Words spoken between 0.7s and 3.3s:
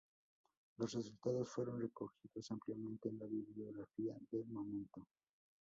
Los resultados fueron recogidos ampliamente en la